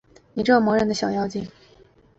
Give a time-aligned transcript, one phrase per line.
[0.33, 1.47] 你这磨人的小妖精